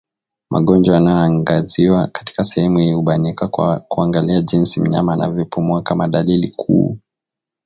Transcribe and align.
Magonjwa 0.49 0.95
yanayoangaziwa 0.95 2.07
katika 2.07 2.43
sehemu 2.43 2.79
hii 2.79 2.93
hubainika 2.93 3.47
kwa 3.47 3.79
kuangalia 3.79 4.41
jinsi 4.41 4.81
mnyama 4.81 5.13
anavyopumua 5.13 5.81
kama 5.81 6.07
dalili 6.07 6.51
kuu 6.51 6.97